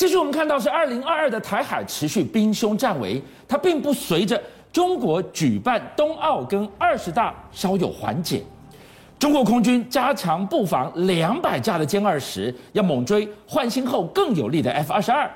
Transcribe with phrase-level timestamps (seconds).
[0.00, 4.42] 继续我们看到是二零二二的台海持续兵凶战危，它并不随着
[4.72, 8.42] 中国举办冬奥跟二十大稍有缓解。
[9.18, 15.30] 中国空军加强布防两百架的歼二十，要猛追换新后更有力的 F 二十二。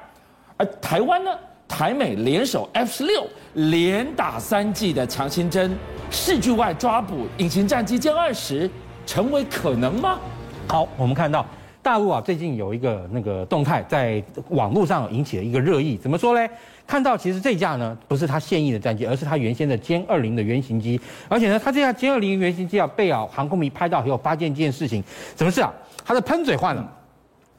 [0.57, 1.31] 而台湾呢？
[1.69, 5.77] 台美联手 F 十六连打三季的强心针，
[6.11, 8.71] 视距外抓捕隐形战机歼二十，
[9.05, 10.19] 成为可能吗？
[10.67, 11.45] 好，我们看到
[11.85, 15.99] 大陆啊，最近有一个那个动态，在网络上引起了一个热议。
[15.99, 16.49] 怎么说呢？
[16.87, 20.99] 看到其实这架呢，不是它现役的战机，而是它原先的歼二零的原型机。
[21.29, 25.05] 而且呢，它这架歼二零原型机啊，被啊航空迷拍到以后，发现一件事情，
[25.37, 25.71] 什么事啊？
[26.07, 26.91] 它的喷嘴换了。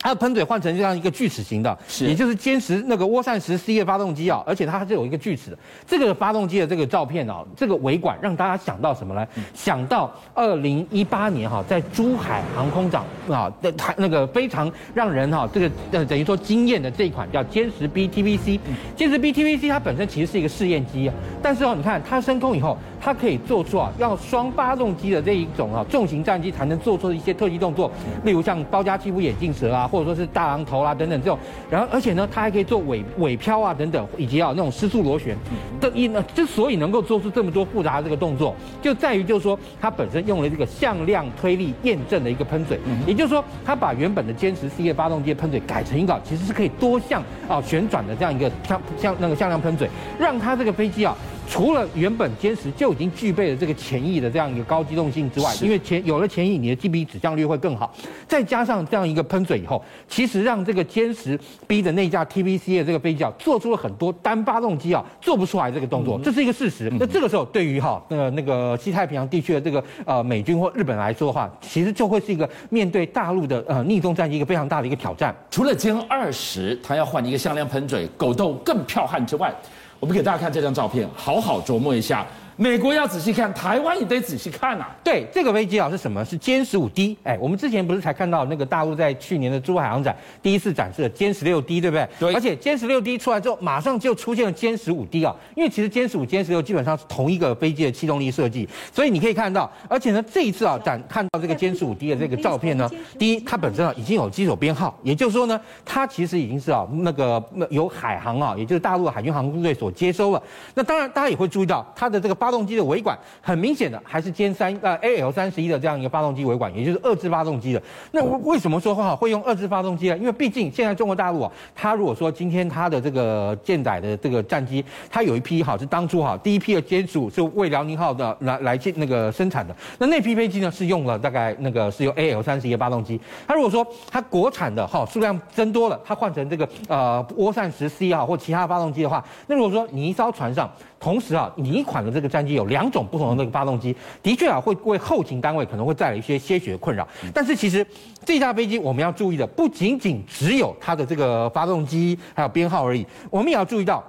[0.06, 5.58] 它的喷嘴换成这样一个锯齿形的，是，也就是歼十那个涡扇十 C 的发动机啊，而且它还是有一个锯齿的。
[5.88, 9.28] 这个发动机的这个照片啊，这个尾管让大家想到什么呢？
[9.34, 18.60] 嗯、想到二零一八年哈，在珠海航空展啊的台那个非常让人哈这个呃等于说惊艳的这一款叫歼十 B TVC。
[18.96, 22.78] 歼十 B TVC 它本身其实是一个试验机啊，但是哦，你看它升空以后。
[23.06, 27.92] 它可以做出啊，要双发动机的这一种啊重型战机才能做出的一些特技动作，
[28.24, 31.38] 例如像包夹欺负眼镜蛇啊，或者说是大狼头啊等等这种。
[31.70, 35.38] 然后而且呢，它还可以做尾尾漂啊等等，以及啊那种失速螺旋。
[35.80, 51.16] 的一呢，之所以能够做出这么多复杂的这个动作，就在于就是说它本身用了这个向量推力验证的一个喷嘴，也就是说它把原本的歼十 C 的发动机的喷嘴改成一个其实是可以多向啊旋转的这样一个向向那个向量喷嘴，让它这个飞机啊。
[51.50, 57.94] 除了原本歼十就已经具备了这个前翼的这样一个高机动性之外，因为前有了前翼，你的机鼻指向率会更好，
[58.28, 66.92] 再加上这样一个喷嘴以后，其实让这个歼十 B 的那架 TVC 的这个飞机啊，做出了很多单发动机啊做不出来这个动作，这是一个事实。
[67.00, 75.36] 那这个时候，对于哈那个那个西太平洋地区的这个呃美军或日本来说的话，其实就会是一个面对大陆的呃逆风战机一个非常大的一个挑战。
[75.50, 79.54] 除了歼二十，它要换一个向量喷嘴，狗斗更剽悍之外。
[80.00, 82.26] 我们给大家看这张照片，好好琢磨一下。
[82.58, 84.96] 美国要仔细看，台湾也得仔细看呐、啊。
[85.04, 86.24] 对，这个飞机啊是什么？
[86.24, 87.18] 是歼十五 D。
[87.24, 92.08] 哎，我们之前不是才看到那个大陆在去年的珠海航展第一次展示了歼十六 D，对不对？
[92.20, 92.34] 对。
[92.34, 95.36] 而且歼十六 D 出来之后，马上就出现了歼十五 D 啊。
[95.56, 102.90] 因为其实歼十五、歼十六基本上是同一个飞机的气动力设计，所以你可以看到，而且呢，这一次啊展看到这个歼十五 D 的这个照片呢，
[103.20, 110.42] 第一，它本身啊已经有机手编号，也就是说呢，它其实已经是啊那个由海航啊，也就是大陆海军航空队所接收了。
[110.74, 113.18] 那当然，大家也会注意到它的这个发动机的尾管。
[113.42, 117.82] 很明显的，还是歼三呃 AL 三十一的这样一个发动机尾管，也就是二制发动机的。
[118.12, 120.18] 那为什么说话会用二制发动机呢？
[120.18, 133.20] 因为毕竟现在中国大陆啊，它如果说今天它的这个舰载的这个战机，它有一批哈是当初哈第一批的歼十五是为辽宁号的来来进那个生产的，那那批飞机呢是用了大概那个是用 AL 三十一发动机。
[133.48, 140.70] 它如果说它国产的哈数量增多了，它换成这个呃涡扇十 C 啊或其他发动机的话，那如果说你一艘船上
[141.00, 143.08] 同时啊你一款的这个战机有两种。
[143.10, 147.08] 不同的那个发动机，的确啊，会为后勤单位可能会带来一些些许的困扰。
[147.34, 147.86] 但是其实
[148.26, 154.04] 这架飞机我们要注意的，不仅仅只有它的这个发动机还有编号而已，我们也要注意到。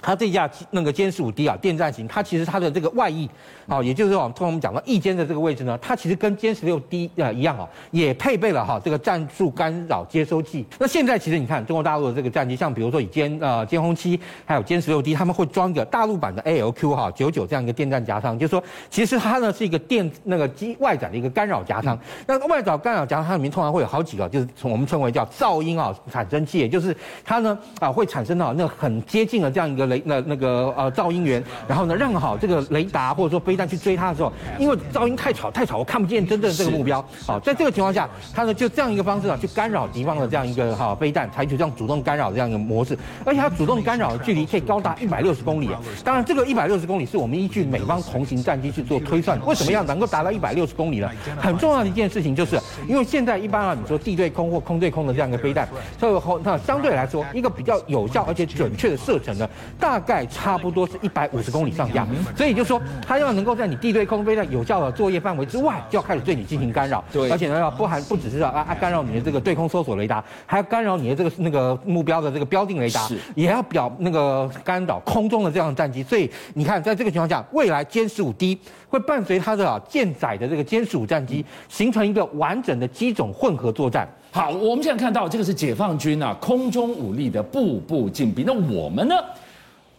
[0.00, 3.28] 它这架那个歼十五 D 啊，电战型，它其实它的这个外翼，
[3.68, 10.64] 啊，也就是说，从我们讲到翼尖的这个位置呢，它其实跟歼十六 D 啊一样啊，也配备了哈这个战术干扰接收器。
[10.78, 21.98] 那现在其实你看中国大陆的这个战机，像比如说以歼呃歼轰七，还有歼十六 D，他们会装一个大陆版的 ALQ 哈九九这样一个电战夹舱，就是说其实它呢是一个电那个机外展的一个干扰夹舱。
[22.26, 29.89] 那外展干扰夹舱它里面通常会有好几个，就是从我们称为叫噪音啊产生器，也就是它呢啊会产生到那个很接近的这样一个。
[29.90, 37.04] 雷那那个呃噪音源，然后呢让好这个雷达或者说飞弹去追它的时候，因为噪音太吵太吵，我看不见真正的这个目标。
[37.26, 42.96] 好，在这个情况下，它呢就这样一个方式啊，去干扰敌方的这样一个哈飞弹，采取这样主动干扰这样一个模式，
[43.26, 45.68] 而且它主动干扰的距离可以高达一百六十公里。
[46.04, 49.38] 当然，这个一百六十公里是我们依据美方同型战机去做推算。
[49.44, 51.10] 为什么要能够达到一百六十公里呢？
[51.40, 52.58] 很重要的一件事情就是，
[52.88, 55.68] 因为现在一般啊，你说地对空或空对空的这样一个飞弹，
[55.98, 59.48] 所以那相对来说一个比较有效而且准确的射程呢，
[59.80, 60.20] 大概。
[60.26, 62.06] 差不多是一百五十公里上下，
[62.36, 67.02] 所以就说它要能够在你地对空飞弹有效的作业范围之外，就要开始对你进行干扰。
[67.12, 76.02] 对，而且呢，要不含不只是啊啊干扰你的这个对空搜索雷达，还要干扰你的这个那个目标的这个标定雷达，也要表那个干扰空中的这样的战机。
[76.02, 84.08] 所以你看，在这个情况下，未来歼十五 D 会伴随它的啊舰载的这个歼十五战机，形成一个完整的机种混合作战。
[84.30, 89.14] 好，我们现在看到这个是解放军啊空中武力的步步进逼，那我们呢？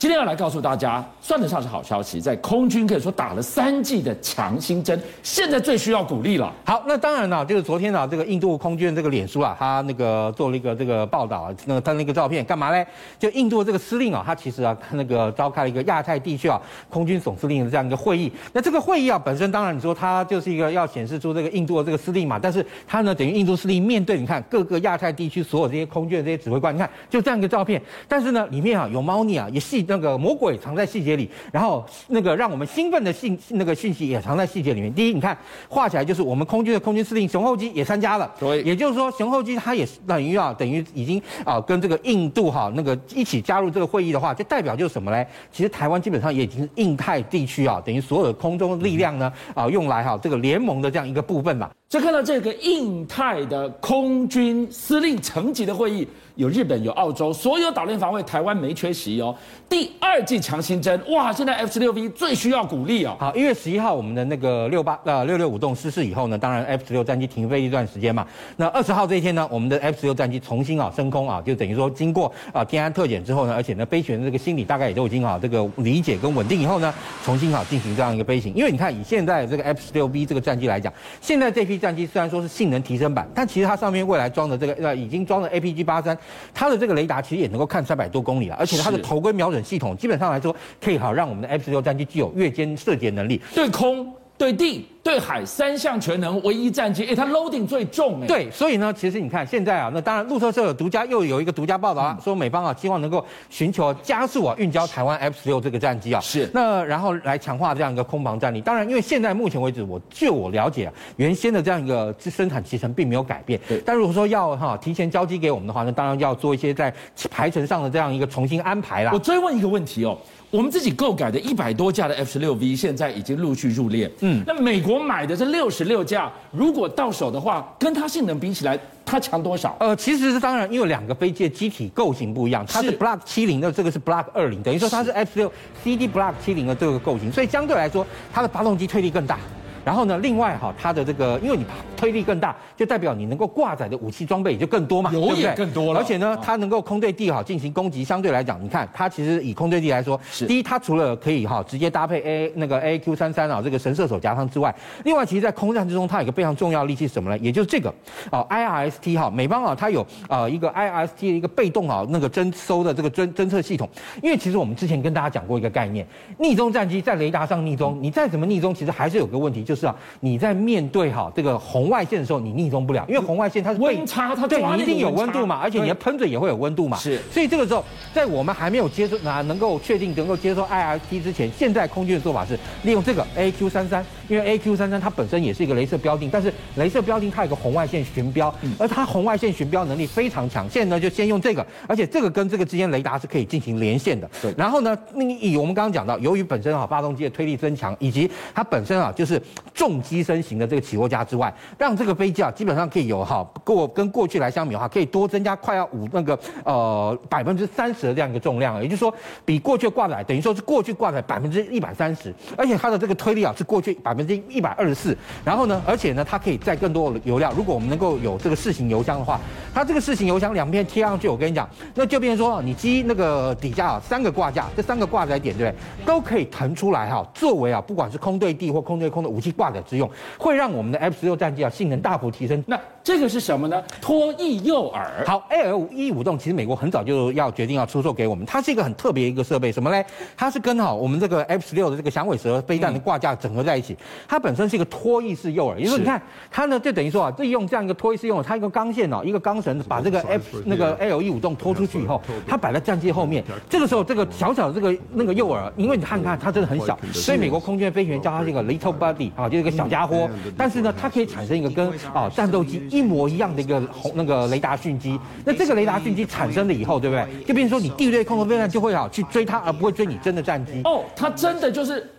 [0.01, 6.51] 今天要来告诉大家，算得上是好消息，在空军可以说打了三剂的强心针，现在最需要鼓励了。
[6.65, 12.83] 好，那当然了，就是昨天啊，这个印度空军这个脸书啊，他那个做了一个这个报道啊，那个他那个照片干嘛嘞？
[13.19, 16.59] 就印度这个司令啊，他其实啊，那个召开了一个亚太地区啊
[16.89, 18.31] 空军总司令的这样一个会议。
[18.53, 29.85] 那这个会议啊，本身当然你说他就是一个要显示出这个印度的这个司令嘛，但是他呢，等于印度司令面对你看各个亚太地区所有这些空军的这些指挥官，你看就这样一个照片，但是呢，里面啊有猫腻啊，也细。
[29.91, 34.91] 那个魔鬼藏在细节里，然后那个让我们兴奋的信那个讯息也藏在细节里面。
[34.93, 45.27] 第一，你看画起来就是我们空军的空军司令熊厚基也参加了，对，也就是说熊厚基他也是等于啊，等于已经啊跟这个印度哈那个一起加入这个会议的话，就代表就是什么嘞？
[45.51, 51.69] 其实台湾基本上也已经是印太地区啊，等于所有的空中力量呢啊用来哈这个联盟的这样一个部分嘛。
[51.89, 56.07] 所以看到这个印太的空军司令层级的会议。
[56.41, 59.33] 有日本，有澳洲，所有岛链防卫，台湾没缺席哦。
[59.69, 61.31] 第二季强心针，哇！
[61.31, 63.15] 现在 F 十六 V 最需要鼓励哦。
[63.19, 68.25] 好，一月十一号，我们的那个六八呃六六五栋失事以后呢，当然 F 十六战机停飞一段时间嘛。
[68.57, 76.91] 那二十号这一天呢，我们的 F 十六战机重新啊升空啊，就等于说经过啊天安特检之后呢，而且呢飞行员这个心理大概也都已经啊这个理解跟稳定以后呢，
[77.23, 78.51] 重新啊进行这样一个飞行。
[78.55, 80.91] 因为你看以现在这个 F 十六 V 这个战机来讲，
[81.21, 86.17] 现在这批战机虽然说是性能提升版，但其实它上面未来装的这个呃已经装了 APG 八三，
[86.53, 94.87] 它的这个雷达其实也能够看三百多公里了，而且它的头盔瞄准系统基本上来说，可以好让我们的 F 十六战机具有越间射击能力，对空对地。
[95.03, 108.61] 对海三项全能，唯一战机，哎，它 loading 最重，哎，对，所以呢，其实你看现在啊，那当然路透社有独家又有一个独家报道啊，嗯、说美方啊希望能够寻求加速啊运交台湾 F 十六这个战机啊，是，那然后来强化这样一个空防战力。
[108.61, 113.81] 当然，因为现在目前为止，我据我了解啊，原先的这样一个生产期程并没有改变，对。
[113.83, 116.93] 但如果说要哈提前交机给我们的话，那当然要做一些在
[117.31, 119.11] 排程上的这样一个重新安排啦。
[119.13, 120.17] 我追问一个问题哦，
[120.51, 125.71] 我们自己购改的一百多架的 F 十六 V 现在已经陆续入列，嗯，那美国买的是六。
[125.71, 129.75] 十六架，如果到手的话，跟它性能比起来，它强多少？
[129.79, 135.51] 呃，其实是当然，因为两个飞机的机体构型不一样，它是 Block 七零的，这个是 Block 二零，等于说它是 F 十六
[135.81, 139.39] CD Block 七零的这个构型，所以相对来说，它的发动机推力更大。
[139.83, 141.65] 然后呢，另外哈，它的这个，因为你
[141.97, 145.99] 推力更大，就代表你能够挂载的武器装备也就更多嘛，有也更多了。
[145.99, 154.73] 而且呢，它能够空对地哈进行攻击，相对来讲，你看它其实以空对地来说，是第一，它除了可以哈直接搭配 A 那个 AQ 三三啊这个神射手夹舱之外，
[155.03, 157.37] 另外其实在空战之中，它有一个非常重要的利器是什么呢？
[157.39, 157.93] 也就是这个
[158.29, 163.89] 啊 IRST 哈，美方啊它有啊一个 IRST 的一个被动啊那个侦搜的这个侦侦测系统。
[164.21, 166.05] 因为其实我们之前跟大家讲过一个概念，
[166.37, 176.97] 逆踪战机在雷达上逆踪，你再怎么逆踪，其实还是有个问题，就是啊你在在面对哈这个红外线的时候，你逆风不了，因为红外线它是温差，它对你一定有温度嘛，而且你的喷嘴也会有温度嘛。
[176.97, 177.81] 是，所以这个时候，
[178.13, 190.69] 在我们还没有接受啊，能够确定能够接受 IRT 之前，现在空军的做法是利用这个 AQ 三三，因为 AQ 三三它本身也是一个镭射标定，但是镭射标定它有个红外线巡标，而它红外线巡标能力非常强。
[190.69, 194.29] 现在呢，就先用这个，而且这个跟这个之间雷达是可以进行连线的。
[194.41, 194.53] 对。
[194.57, 199.41] 然后呢，那以我们刚刚讲到，由于本身啊发动机的推力增强，以及它本身啊就是
[199.73, 209.13] 重机身型的这个起落架之外，让这个飞机啊基本上可以有哈过跟过去来相比的话，可以多增加快要五那个呃百分之三十的这样一个重量，也就是说
[209.45, 217.53] 比过去挂载等于说是过去挂载百分之一百三十，而且它的这个推力啊是过去百分之一百二十四，然后呢，而且呢它可以载更多的油料。
[217.55, 219.39] 如果我们能够有这个四型油箱的话，
[219.73, 226.05] 它这个四型油箱两边贴上去，我跟你讲，那就变成说你机那个底下啊三个挂架，这三个挂载点对不对？
[226.05, 232.63] 都可以腾出来哈，作为啊不管是空对地或空对空的武器挂载之用，会让我们的 F 十六战机啊性能大幅提升。
[232.67, 233.83] 那这个是什么呢？
[233.99, 235.25] 拖曳诱饵。
[235.25, 240.05] 好，AL 一五洞其实美国很早就要决定要出售给我们，它是一个很特别一个设备，什么嘞？
[240.37, 267.27] 它是跟好我们这个 F 十六的这个响尾蛇飞弹的挂架整合在一起，它本身是一个拖翼式诱饵，也就是说你看它呢就等于说啊，利用这样一个拖翼式诱饵，它一个钢线哦，一个钢绳把这个 F 那个 AL 一五洞拖出去以后，它摆在战机后面，这个时候这个小小的这个那个诱饵，因为你看看它真的很小，所以美国空军飞行员叫它这个 little buddy 啊，就是一个小家伙，但是呢它可以产生一个跟啊战斗机一模一样的一个红那个雷达讯机，那这个雷达讯机产生了以后，对不对？
[267.45, 270.81] 就变成说你地对空的飞弹就会好去追它，而不会追你真的战机。
[270.83, 272.09] 哦，它真的就是。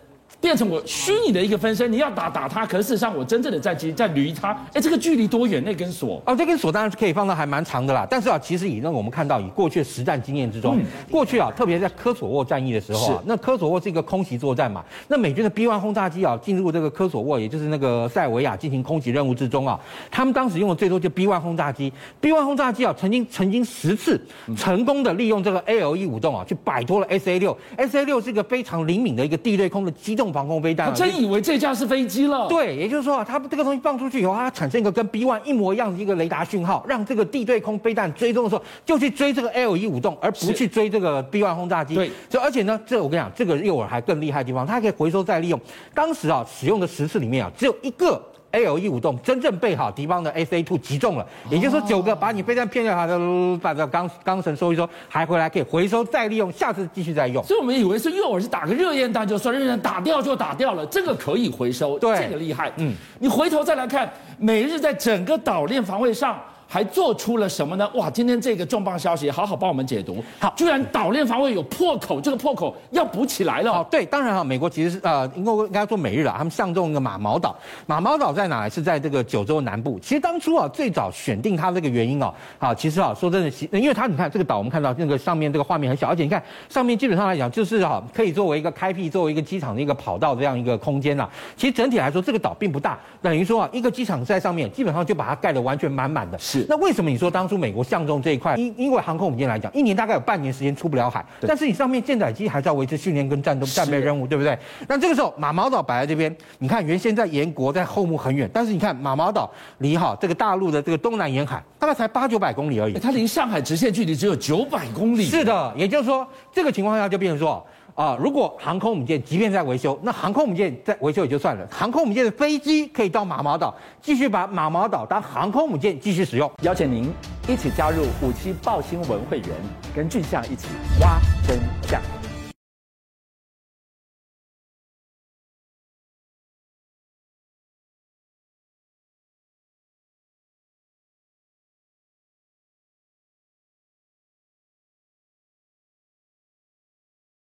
[0.43, 5.63] 变成我虚拟的一个分身，你要打打他，可是事实上我真正的战机在捋他，哎，这个距离多远？
[5.63, 8.05] 那根锁哦，这根锁当然是可以放到还蛮长的啦。
[8.09, 19.79] 但是啊，其实以那我们看到以过去的实战经验之中，嗯、过去啊，特别在科索沃战役的时候啊，那科索沃是一个空袭作战嘛，那美军的 B1 轰炸机啊进入这个科索沃，也就是那个塞尔维亚进行空袭任务之中啊，
[20.11, 21.89] 他们当时用的最多就 B1 轰炸机
[22.21, 24.19] ，B1 轰炸机啊曾经曾经十次
[24.57, 30.32] 成功的利用这个 ALE 五动啊去摆脱了 SA 六，SA 六是一个非常灵敏的一个地对空的机动。
[30.33, 32.47] 防空飞弹，他真以为这架是飞机了。
[32.49, 41.95] 对，也就是说啊，它这个东西放出去以后，它产生一个跟 B one 一模一样的一个雷达讯号，让这个地对空飞弹追踪的时候，就去追这个 L 一五栋而不去追这个 B one 轰炸机。
[41.95, 45.61] 对，所以而且呢，这我跟你讲，这个诱饵还更厉害的地方，它可以回收再利用。
[45.93, 48.21] 当时啊，使用的十次里面啊，只有一个。
[48.53, 53.17] AL 一五栋真正被好敌方的 SA two 击中了，也就是说九个把你飞弹骗掉，它的
[53.61, 57.43] 把这钢钢绳收一收，还回来可以回收再利用，下次继续再用。
[57.43, 62.71] 所以我们以为是诱饵是打个热焰弹就算，热焰弹打掉就打掉了，这个可以回收，对这个厉害。
[62.77, 66.39] 嗯，你回头再来看，美日在整个岛链防卫上。
[66.73, 67.87] 还做出了什么呢？
[67.93, 68.09] 哇！
[68.09, 70.23] 今天这个重磅消息，好好帮我们解读。
[70.39, 73.71] 好，居然岛链防卫有破口，这个破口要补起来了。
[73.71, 77.55] 哦，对，当然哈，美国其实是呃，应该应该说美日了，他们相中一个马毛岛。
[77.85, 78.67] 马毛岛在哪？
[78.67, 79.99] 是在这个九州南部。
[79.99, 91.29] 其实当初啊，最早选定它这个原因哦，啊，其实啊，说真的，因为它你看这个岛，我们看到那个上面这个画面很小，而且你看上面基本上来讲就是哈，可以作为一个开辟，作为一个机场的一个跑道这样一个空间呐。
[91.55, 96.39] 其实整体来说，这个岛并不大，等于说啊，一个机场在上面，基本上就把它盖得完全满满的。
[96.39, 96.62] 是。
[96.67, 104.57] 那为什么你说当当初美国相中这一块，因因为航空母舰来讲，一年大概有半年时间出不了海，但是你上面舰载机还是要维持训练跟战斗战备任务，对不对？
[104.87, 115.25] 那这个时候马毛岛摆在这边，你看原先在沿国在后木很远，但是你看马毛岛离哈这个大陆的这个东南沿海大概才八九百公里而已，它离上海直线距离只有九百公里。
[115.25, 117.61] 是的，也就是说这个情况下就变成说。
[117.95, 126.51] 啊，如果航空母舰即便在维修，那航空母舰在维修也就算了，航空母舰的飞机可以到马毛岛继续把马毛岛当航空母舰继续使用。
[126.61, 127.11] 邀请您
[127.47, 129.49] 一起加入五七报新闻会员，
[129.95, 130.67] 跟俊相一起
[130.99, 132.01] 挖真相。